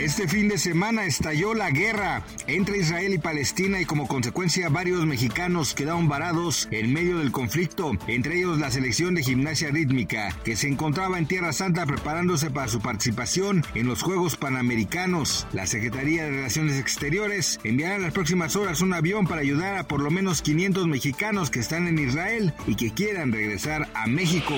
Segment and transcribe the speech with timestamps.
[0.00, 5.04] Este fin de semana estalló la guerra entre Israel y Palestina y como consecuencia varios
[5.04, 10.54] mexicanos quedaron varados en medio del conflicto, entre ellos la selección de gimnasia rítmica que
[10.54, 15.48] se encontraba en Tierra Santa preparándose para su participación en los Juegos Panamericanos.
[15.52, 19.88] La Secretaría de Relaciones Exteriores enviará en las próximas horas un avión para ayudar a
[19.88, 24.54] por lo menos 500 mexicanos que están en Israel y que quieran regresar a México.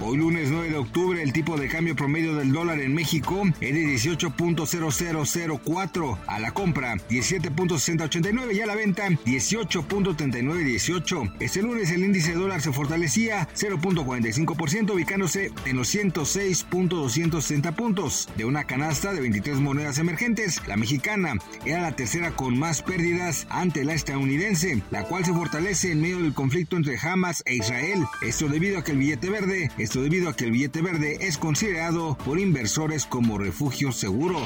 [0.00, 3.72] Hoy lunes 9 de octubre el tipo de cambio promedio del dólar en México es
[3.72, 4.47] de 18.
[4.56, 11.36] 18.0004 a la compra, 17.6089 y a la venta 18.3918.
[11.40, 18.28] Este lunes el índice de dólar se fortalecía 0.45% ubicándose en los 106.260 puntos.
[18.36, 23.46] De una canasta de 23 monedas emergentes, la mexicana era la tercera con más pérdidas
[23.50, 28.04] ante la estadounidense, la cual se fortalece en medio del conflicto entre Hamas e Israel.
[28.22, 31.38] Esto debido a que el billete verde, esto debido a que el billete verde es
[31.38, 34.37] considerado por inversores como refugio seguro.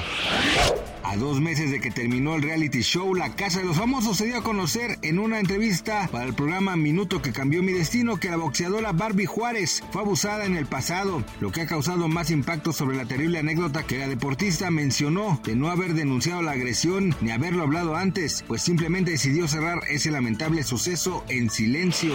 [1.13, 4.25] A dos meses de que terminó el reality show La Casa de los Famosos se
[4.25, 8.31] dio a conocer en una entrevista para el programa Minuto que cambió mi destino que
[8.31, 12.73] la boxeadora Barbie Juárez fue abusada en el pasado, lo que ha causado más impacto
[12.73, 17.31] sobre la terrible anécdota que la deportista mencionó de no haber denunciado la agresión ni
[17.31, 22.15] haberlo hablado antes, pues simplemente decidió cerrar ese lamentable suceso en silencio.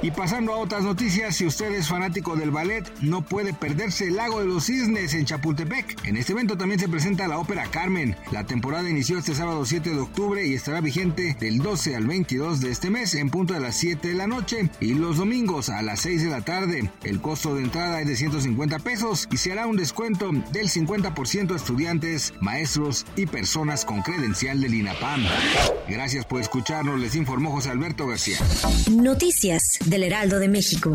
[0.00, 4.16] Y pasando a otras noticias, si usted es fanático del ballet, no puede perderse el
[4.16, 6.06] Lago de los Cisnes en Chapultepec.
[6.06, 8.14] En este evento también se presenta la ópera Carmen.
[8.30, 12.60] La temporada inició este sábado 7 de octubre y estará vigente del 12 al 22
[12.60, 15.82] de este mes en punto de las 7 de la noche y los domingos a
[15.82, 16.92] las 6 de la tarde.
[17.02, 21.54] El costo de entrada es de 150 pesos y se hará un descuento del 50%
[21.54, 25.24] a estudiantes, maestros y personas con credencial del INAPAM.
[25.88, 28.38] Gracias por escucharnos, les informó José Alberto García.
[28.92, 30.94] Noticias del Heraldo de México.